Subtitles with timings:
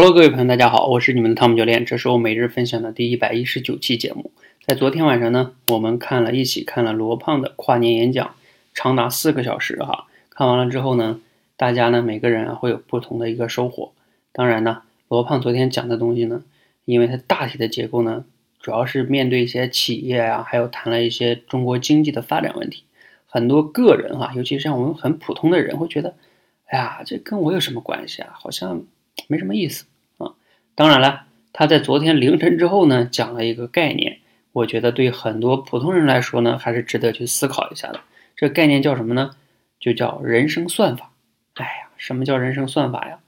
[0.00, 4.30] Hello，各位朋友，大家好，我是你们的汤姆教练，这是我每日分享的第一百一十九期节目。
[4.64, 8.36] 在昨天晚上呢，我们看了一起看了罗胖的跨年演讲，
[8.72, 10.06] 长达四个小时哈。
[10.30, 11.20] 看完了之后呢，
[11.56, 13.90] 大家呢每个人啊会有不同的一个收获。
[14.30, 16.44] 当然呢，罗胖昨天讲的东西呢，
[16.84, 18.24] 因为它大体的结构呢，
[18.60, 22.84] 主要是面对一些企业啊，还有谈了一些中国经济的发展问题。
[23.26, 26.14] 很多个人哈，尤其是像我们很普通的人，会觉得，
[26.66, 28.30] 哎呀，这跟我有什么关系啊？
[28.34, 28.84] 好像。
[29.26, 29.86] 没什么意思
[30.18, 30.32] 啊。
[30.74, 34.18] 当然了，他在昨天凌晨之后呢，讲了一个概念，
[34.52, 38.00] 我觉得对很多普通人来说呢，还是值得去思考一下的。
[38.36, 39.32] 这概念叫什么呢？
[39.80, 41.12] 就叫人生算法。
[41.54, 43.18] 哎呀，什么叫人生算法呀？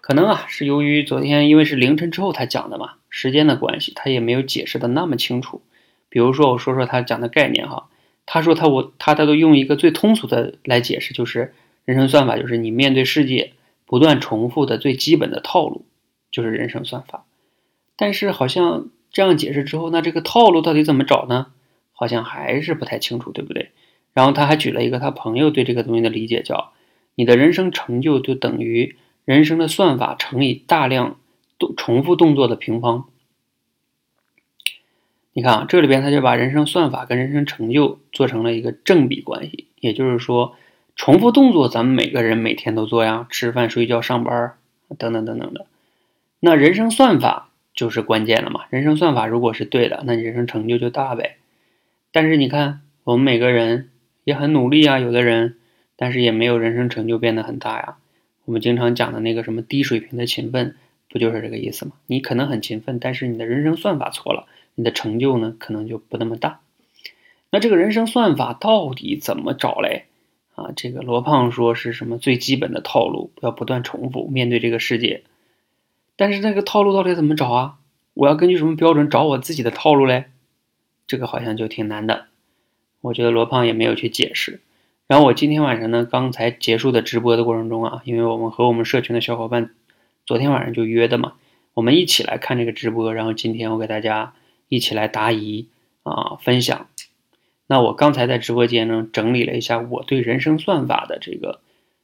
[0.00, 5.62] 可能啊，是由于昨天因为是凌晨之后他讲的嘛，时间的关系，他也没有解释的那么清楚。
[6.08, 7.88] 比如说，我说说他讲的概念哈。
[8.26, 11.52] 他说他我他他都用一个最通俗的来解释，就是
[11.84, 13.52] 人生算法，就是你面对世界。
[13.90, 15.84] 不断重复的最基本的套路，
[16.30, 17.26] 就是人生算法。
[17.96, 21.48] 但是好像这样解释之后，那这个套路到底怎么找呢？
[21.90, 23.72] 好像还是不太清楚，对不对？
[24.12, 26.72] 然后他还举了一个他朋友对这个东西的理解，叫
[27.16, 31.18] 你的人生成就就等于人生的算法乘以大量
[31.58, 33.08] 动重复动作的平方。
[35.32, 40.54] 你看啊，这里边他就把人生算法跟人生成就做成了一个正比关系，也就是说。
[41.00, 44.52] 重复动作，咱们每个人每天都做呀，吃饭、睡觉、上班
[44.98, 45.64] 等等等等的。
[46.40, 48.66] 那人生算法就是关键了嘛？
[48.68, 51.36] 人生算法如果是对的，那你人生成就就大呗。
[52.12, 53.88] 但是你看，我们每个人
[54.24, 55.56] 也很努力啊，有的人，
[55.96, 57.96] 但是也没有人生成就变得很大呀。
[58.44, 60.76] 我们经常讲的那个什么低水平的勤奋，
[61.08, 61.92] 不就是这个意思吗？
[62.08, 66.60] 你可能很勤奋，但是你的人生算法错了，你的成就呢，可能就不那么大。
[67.50, 70.04] 那这个人生算法到底怎么找嘞？
[70.60, 75.22] 啊，这个罗胖说是什么最基本的套路，要不断重复面对这个世界。
[76.16, 77.78] 但是那个套路到底怎么找啊？
[78.12, 80.26] 我要根据什么标准找我自己的套路嘞？
[81.06, 82.26] 这个好像就挺难的。
[83.00, 84.60] 我觉得罗胖也没有去解释。
[85.06, 89.70] 然后我今天晚上呢，刚才结束的直播的过程中啊，因为我们和我们社群的小伙伴
[90.26, 91.32] 昨天晚上就约的嘛，
[91.72, 93.14] 我们一起来看这个直播。
[93.14, 94.34] 然后今天我给大家
[94.68, 95.68] 一起来答疑
[96.02, 96.86] 啊，分享。
[97.70, 101.60] 那我刚才在直播间呢，整理了一下我对人生算法的这个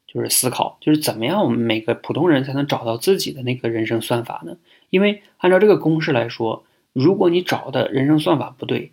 [0.06, 4.58] 就是思考，就是怎么样我们每个普通人才能找到自己的那个人生算法呢？
[4.90, 8.92] 因为按照这个公式来说，如果你找的人生算法不对，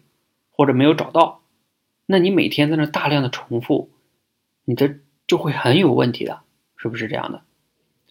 [0.50, 1.42] 或者没有找到，
[2.08, 3.92] 那你每天在那大量的重复，
[4.66, 4.96] 你这
[5.28, 6.40] 就会很有问题的，
[6.76, 7.44] 是不是这样的？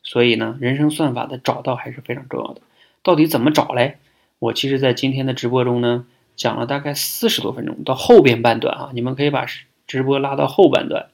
[0.05, 2.61] 所以呢，人生算法的找到还是非常重要的。
[3.03, 3.97] 到底怎么找嘞？
[4.39, 6.07] 我其实在今天的直播中呢。
[6.43, 9.47] 讲了大概四十多分钟，到后边半段啊，你们可以把
[9.87, 11.07] 直播拉到后半段。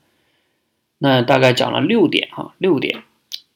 [0.96, 3.02] 那大概讲了六点哈，六点，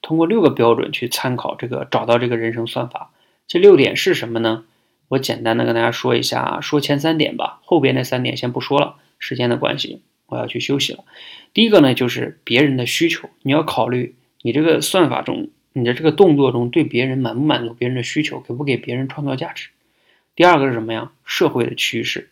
[0.03, 3.11] 通过六个标准去参考这个，找到这个人生算法。
[3.49, 4.65] 这六点是什么呢？
[5.09, 11.05] 我简单的跟大家说一下，说前三点吧，后边那三点先不说了，时间的关系，我要去休息了。
[11.55, 19.71] 第一个呢，就是别人的需求，你要考虑你这个算法中，你的这个动作中对别人满不满足别人的需求，给不给别人创造价值。
[20.35, 21.13] 第二个是什么呀？
[21.25, 22.31] 社会的趋势，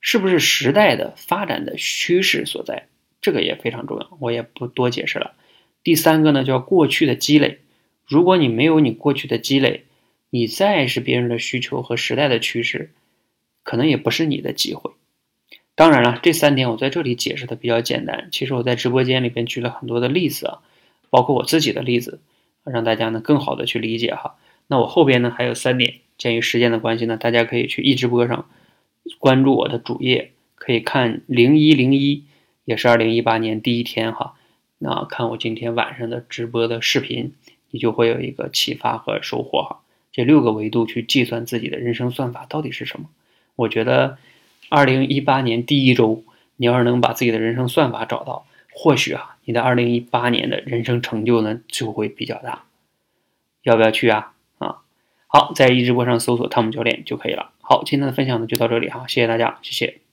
[0.00, 2.88] 是不是时代的发展的趋势所在？
[3.22, 5.34] 这个也非常重要，我也不多解释了。
[5.82, 7.60] 第三个呢，叫过去的积累。
[8.06, 9.84] 如果你没有你过去的积累，
[10.30, 12.92] 你再是别人的需求和时代的趋势，
[13.62, 14.92] 可能也不是你的机会。
[15.74, 18.28] 当然了，这三点我在这里解释的比较简单。
[18.30, 20.62] 其实我在直播间里边举了很多的例子啊，
[21.10, 22.20] 包括我自己的例子，
[22.64, 24.36] 让大家呢更好的去理解哈。
[24.66, 26.00] 那我后边呢还有三点。
[26.18, 28.48] 鉴于时间的关系呢，大家可以去易直播上
[29.18, 32.24] 关注我的主页，可以看零一零一，
[32.64, 34.34] 也是二零一八年第一天哈。
[34.78, 37.32] 那看我今天晚上的直播的视频，
[37.70, 39.80] 你就会有一个启发和收获哈。
[40.12, 43.08] 这六个维度去计算自己的人生算法到底是什么？
[43.54, 44.18] 我觉得
[44.68, 46.24] 二零一八年第一周，
[46.56, 52.64] 你要是能把自己的人生算法找到，或许啊，你的二零一八年的人生成就呢就会比较大。
[53.62, 54.32] 要不要去啊？
[55.36, 57.50] 好，在一直播上搜索汤姆教练就可以了。
[57.60, 59.98] 好，今天的分享呢就到这里哈，谢谢大家，谢谢。